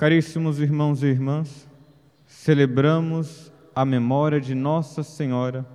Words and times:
Caríssimos 0.00 0.58
irmãos 0.58 1.02
e 1.02 1.08
irmãs, 1.08 1.68
celebramos 2.26 3.52
a 3.76 3.84
memória 3.84 4.40
de 4.40 4.54
Nossa 4.54 5.02
Senhora, 5.02 5.66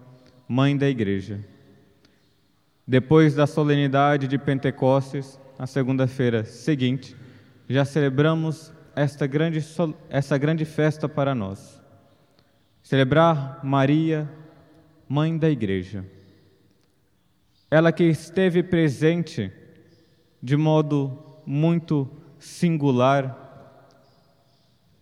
Mãe 0.47 0.75
da 0.75 0.89
Igreja. 0.89 1.45
Depois 2.87 3.35
da 3.35 3.45
solenidade 3.45 4.27
de 4.27 4.39
Pentecostes, 4.39 5.39
na 5.59 5.67
segunda-feira 5.67 6.43
seguinte, 6.43 7.15
já 7.69 7.85
celebramos 7.85 8.73
esta 8.95 9.27
grande, 9.27 9.63
essa 10.09 10.39
grande 10.39 10.65
festa 10.65 11.07
para 11.07 11.35
nós. 11.35 11.79
Celebrar 12.81 13.59
Maria, 13.63 14.27
Mãe 15.07 15.37
da 15.37 15.51
Igreja. 15.51 16.03
Ela 17.69 17.91
que 17.91 18.05
esteve 18.05 18.63
presente 18.63 19.51
de 20.41 20.57
modo 20.57 21.15
muito 21.45 22.09
singular 22.39 23.44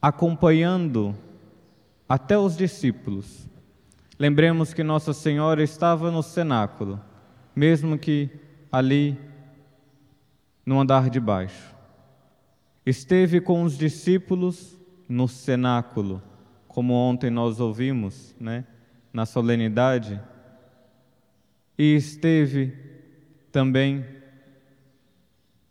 acompanhando 0.04 1.16
até 2.10 2.38
os 2.38 2.58
discípulos. 2.58 3.48
Lembremos 4.20 4.74
que 4.74 4.84
Nossa 4.84 5.14
Senhora 5.14 5.64
estava 5.64 6.12
no 6.12 6.22
cenáculo, 6.22 7.00
mesmo 7.56 7.98
que 7.98 8.30
ali 8.70 9.18
no 10.66 10.82
andar 10.82 11.10
de 11.10 11.22
baixo. 11.22 11.74
Esteve 12.86 13.40
com 13.40 13.64
os 13.64 13.78
discípulos 13.78 14.78
no 15.08 15.26
cenáculo, 15.26 16.22
como 16.68 16.94
ontem 16.94 17.30
nós 17.30 17.62
ouvimos, 17.62 18.36
né, 18.38 18.66
na 19.14 19.26
solenidade, 19.26 20.22
e 21.78 21.96
esteve 21.96 22.74
também 23.54 24.06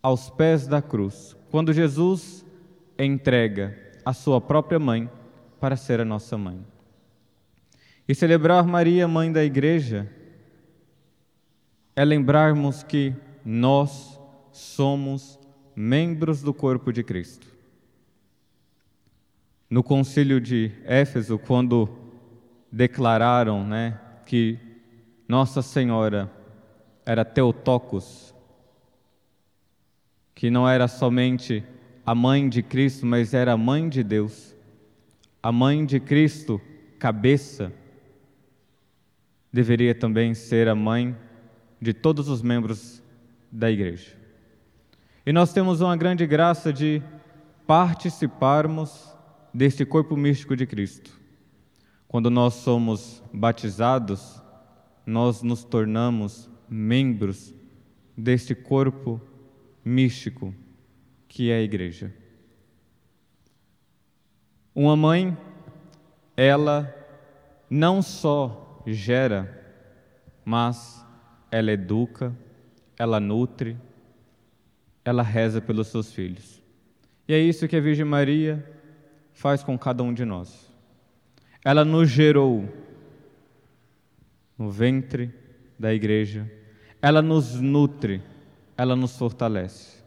aos 0.03 0.30
pés 0.30 0.67
da 0.67 0.80
cruz, 0.80 1.37
quando 1.51 1.70
Jesus 1.70 2.47
entrega 2.98 3.91
a 4.05 4.12
sua 4.12 4.41
própria 4.41 4.79
mãe 4.79 5.11
para 5.61 5.77
ser 5.77 6.01
a 6.01 6.05
nossa 6.05 6.37
mãe. 6.37 6.64
E 8.08 8.14
celebrar 8.14 8.64
Maria, 8.64 9.06
mãe 9.06 9.31
da 9.33 9.45
igreja, 9.45 10.11
é 11.95 12.05
lembrarmos 12.05 12.83
que 12.83 13.14
nós 13.45 14.20
somos 14.50 15.39
membros 15.75 16.42
do 16.42 16.53
corpo 16.53 16.92
de 16.92 17.03
Cristo. 17.03 17.47
No 19.69 19.83
concílio 19.83 20.41
de 20.41 20.73
Éfeso, 20.84 21.39
quando 21.39 21.89
declararam 22.70 23.67
né, 23.67 23.98
que 24.27 24.58
Nossa 25.28 25.62
Senhora 25.62 26.30
era 27.05 27.25
Teotocos, 27.25 28.34
que 30.34 30.50
não 30.50 30.69
era 30.69 30.89
somente 30.89 31.64
a 32.05 32.14
mãe 32.14 32.48
de 32.48 32.62
Cristo, 32.62 33.06
mas 33.06 33.33
era 33.33 33.53
a 33.53 33.56
mãe 33.56 33.89
de 33.89 34.03
Deus. 34.03 34.55
A 35.42 35.53
mãe 35.53 35.84
de 35.84 36.00
Cristo, 36.00 36.61
cabeça, 36.98 37.72
deveria 39.53 39.95
também 39.95 40.34
ser 40.34 40.69
a 40.69 40.75
mãe 40.75 41.17
de 41.80 41.92
todos 41.92 42.28
os 42.28 42.42
membros 42.42 43.03
da 43.50 43.70
igreja. 43.70 44.17
E 45.25 45.33
nós 45.33 45.53
temos 45.53 45.80
uma 45.80 45.97
grande 45.97 46.27
graça 46.27 46.73
de 46.73 47.03
participarmos 47.67 49.08
deste 49.55 49.84
corpo 49.84 50.17
místico 50.17 50.56
de 50.56 50.67
Cristo. 50.67 51.20
Quando 52.08 52.30
nós 52.30 52.55
somos 52.55 53.23
batizados, 53.33 54.41
nós 55.06 55.42
nos 55.42 55.64
tornamos 55.64 56.50
membros 56.69 57.55
deste 58.17 58.55
corpo 58.55 59.20
místico 59.84 60.55
que 61.33 61.50
é 61.50 61.56
a 61.56 61.62
igreja. 61.62 62.12
Uma 64.75 64.94
mãe, 64.94 65.34
ela 66.36 66.94
não 67.70 68.02
só 68.02 68.83
gera, 68.86 69.50
mas 70.44 71.02
ela 71.51 71.73
educa, 71.73 72.36
ela 72.98 73.18
nutre, 73.18 73.79
ela 75.02 75.23
reza 75.23 75.58
pelos 75.58 75.89
seus 75.89 76.12
filhos. 76.12 76.62
E 77.27 77.33
é 77.33 77.39
isso 77.39 77.67
que 77.67 77.77
a 77.77 77.80
Virgem 77.80 78.05
Maria 78.05 78.62
faz 79.33 79.62
com 79.62 79.78
cada 79.78 80.02
um 80.02 80.12
de 80.12 80.27
nós. 80.27 80.70
Ela 81.64 81.83
nos 81.83 82.11
gerou 82.11 82.68
no 84.58 84.70
ventre 84.70 85.33
da 85.78 85.95
igreja, 85.95 86.52
ela 87.01 87.23
nos 87.23 87.58
nutre, 87.58 88.23
ela 88.77 88.95
nos 88.95 89.17
fortalece. 89.17 90.02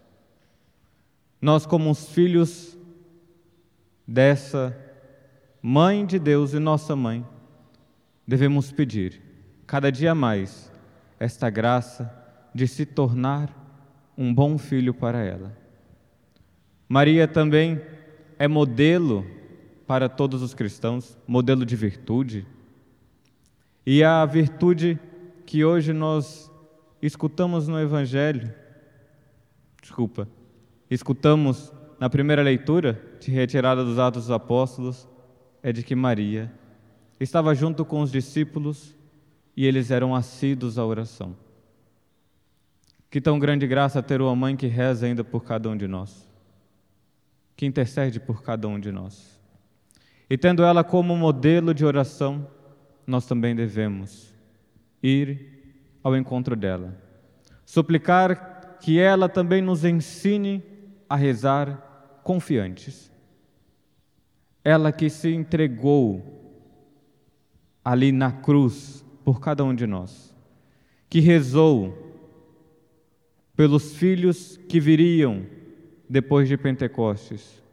Nós, 1.45 1.63
como 1.63 1.91
os 1.91 2.09
filhos 2.09 2.75
dessa 4.07 4.75
Mãe 5.61 6.03
de 6.03 6.17
Deus 6.17 6.55
e 6.55 6.59
nossa 6.59 6.95
mãe, 6.95 7.23
devemos 8.27 8.71
pedir 8.71 9.21
cada 9.67 9.91
dia 9.91 10.15
mais 10.15 10.71
esta 11.19 11.47
graça 11.51 12.11
de 12.51 12.67
se 12.67 12.83
tornar 12.83 13.53
um 14.17 14.33
bom 14.33 14.57
filho 14.57 14.91
para 14.91 15.23
ela. 15.23 15.55
Maria 16.89 17.27
também 17.27 17.79
é 18.39 18.47
modelo 18.47 19.23
para 19.85 20.09
todos 20.09 20.41
os 20.41 20.55
cristãos, 20.55 21.15
modelo 21.27 21.63
de 21.63 21.75
virtude. 21.75 22.47
E 23.85 24.03
a 24.03 24.25
virtude 24.25 24.99
que 25.45 25.63
hoje 25.63 25.93
nós 25.93 26.51
escutamos 27.03 27.67
no 27.67 27.79
Evangelho, 27.79 28.51
desculpa, 29.79 30.27
escutamos 30.89 31.73
na 31.99 32.09
primeira 32.09 32.41
leitura, 32.41 33.01
de 33.19 33.31
retirada 33.31 33.83
dos 33.83 33.97
Atos 33.97 34.23
dos 34.23 34.31
Apóstolos, 34.31 35.07
é 35.63 35.71
de 35.71 35.81
que 35.81 35.95
Maria 35.95 36.51
estava 37.19 37.55
junto 37.55 37.85
com 37.85 38.01
os 38.01 38.11
discípulos 38.11 38.93
e 39.55 39.65
eles 39.65 39.89
eram 39.89 40.13
assíduos 40.13 40.77
à 40.77 40.85
oração. 40.85 41.35
Que 43.09 43.21
tão 43.21 43.39
grande 43.39 43.65
graça 43.65 44.03
ter 44.03 44.21
uma 44.21 44.35
mãe 44.35 44.55
que 44.55 44.67
reza 44.67 45.05
ainda 45.05 45.23
por 45.23 45.43
cada 45.43 45.69
um 45.69 45.77
de 45.77 45.87
nós, 45.87 46.29
que 47.55 47.65
intercede 47.65 48.19
por 48.19 48.43
cada 48.43 48.67
um 48.67 48.79
de 48.79 48.91
nós. 48.91 49.39
E 50.29 50.37
tendo 50.37 50.63
ela 50.63 50.83
como 50.83 51.15
modelo 51.15 51.73
de 51.73 51.85
oração, 51.85 52.47
nós 53.07 53.25
também 53.25 53.55
devemos 53.55 54.33
ir 55.01 55.79
ao 56.03 56.15
encontro 56.15 56.55
dela, 56.55 56.95
suplicar 57.65 58.77
que 58.81 58.99
ela 58.99 59.29
também 59.29 59.61
nos 59.61 59.85
ensine 59.85 60.63
a 61.09 61.15
rezar 61.15 62.19
confiantes. 62.23 63.11
Ela 64.63 64.91
que 64.91 65.09
se 65.09 65.33
entregou 65.33 66.35
ali 67.83 68.11
na 68.11 68.31
cruz 68.31 69.05
por 69.23 69.39
cada 69.39 69.63
um 69.63 69.75
de 69.75 69.85
nós, 69.85 70.35
que 71.09 71.19
rezou 71.19 72.05
pelos 73.55 73.95
filhos 73.95 74.57
que 74.69 74.79
viriam 74.79 75.45
depois 76.09 76.47
de 76.47 76.57
Pentecostes, 76.57 77.63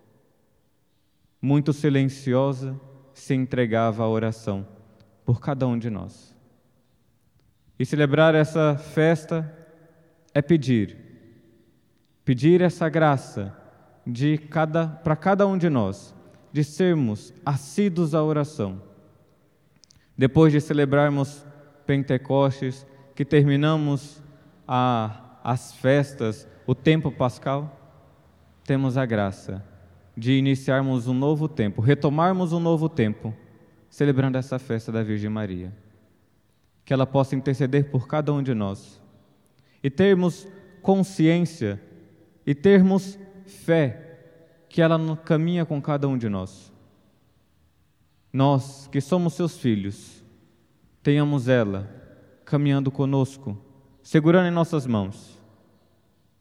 muito 1.41 1.73
silenciosa, 1.73 2.79
se 3.13 3.35
entregava 3.35 4.05
à 4.05 4.09
oração 4.09 4.67
por 5.25 5.41
cada 5.41 5.67
um 5.67 5.79
de 5.79 5.91
nós. 5.91 6.35
E 7.79 7.85
celebrar 7.85 8.35
essa 8.35 8.77
festa 8.77 9.51
é 10.33 10.41
pedir 10.41 11.02
pedir 12.25 12.61
essa 12.61 12.89
graça 12.89 13.57
de 14.07 14.39
cada 14.39 14.87
para 14.87 15.17
cada 15.17 15.47
um 15.47 15.57
de 15.57 15.69
nós, 15.69 16.15
de 16.53 16.63
sermos 16.65 17.33
assíduos 17.45 18.15
à 18.15 18.23
oração. 18.23 18.83
Depois 20.17 20.53
de 20.53 20.61
celebrarmos 20.61 21.45
Pentecostes, 21.87 22.87
que 23.15 23.25
terminamos 23.25 24.23
a, 24.67 25.39
as 25.43 25.73
festas, 25.73 26.47
o 26.67 26.75
tempo 26.75 27.11
pascal, 27.11 27.79
temos 28.65 28.97
a 28.97 29.05
graça 29.05 29.65
de 30.17 30.33
iniciarmos 30.33 31.07
um 31.07 31.15
novo 31.15 31.49
tempo, 31.49 31.81
retomarmos 31.81 32.53
um 32.53 32.61
novo 32.61 32.89
tempo, 32.89 33.35
celebrando 33.89 34.39
essa 34.39 34.59
festa 34.59 34.93
da 34.93 35.03
Virgem 35.03 35.31
Maria. 35.31 35.73
Que 36.85 36.93
ela 36.93 37.07
possa 37.07 37.35
interceder 37.35 37.91
por 37.91 38.07
cada 38.07 38.33
um 38.33 38.43
de 38.43 38.55
nós 38.55 39.01
e 39.83 39.91
termos 39.91 40.47
consciência 40.81 41.81
e 42.47 42.55
termos 42.55 43.19
fé 43.47 44.13
que 44.69 44.81
ela 44.81 44.99
caminha 45.19 45.65
com 45.65 45.81
cada 45.81 46.09
um 46.09 46.17
de 46.17 46.29
nós. 46.29 46.73
Nós, 48.33 48.89
que 48.91 49.01
somos 49.01 49.35
seus 49.35 49.59
filhos, 49.59 50.25
tenhamos 51.03 51.49
ela 51.49 51.89
caminhando 52.45 52.91
conosco, 52.91 53.57
segurando 54.03 54.49
em 54.49 54.51
nossas 54.51 54.87
mãos, 54.87 55.39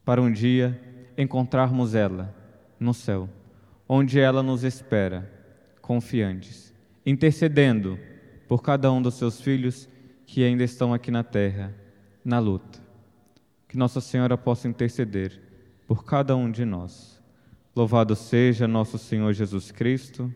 para 0.04 0.20
um 0.20 0.32
dia 0.32 0.80
encontrarmos 1.16 1.94
ela 1.94 2.34
no 2.80 2.94
céu, 2.94 3.28
onde 3.88 4.18
ela 4.18 4.42
nos 4.42 4.64
espera, 4.64 5.30
confiantes, 5.82 6.72
intercedendo 7.04 7.98
por 8.48 8.62
cada 8.62 8.90
um 8.90 9.02
dos 9.02 9.14
seus 9.14 9.40
filhos 9.40 9.88
que 10.26 10.42
ainda 10.42 10.64
estão 10.64 10.94
aqui 10.94 11.10
na 11.10 11.22
terra, 11.22 11.74
na 12.24 12.38
luta. 12.38 12.80
Que 13.68 13.76
Nossa 13.76 14.00
Senhora 14.00 14.38
possa 14.38 14.66
interceder 14.66 15.51
por 15.92 16.06
cada 16.06 16.34
um 16.34 16.50
de 16.50 16.64
nós. 16.64 17.20
Louvado 17.76 18.16
seja 18.16 18.66
nosso 18.66 18.96
Senhor 18.96 19.34
Jesus 19.34 19.70
Cristo 19.70 20.32